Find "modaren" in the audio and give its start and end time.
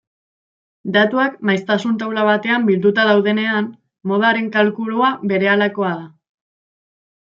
4.15-4.53